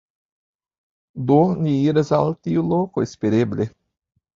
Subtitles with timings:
[1.29, 3.75] Do, ni iras al tiu loko, espereble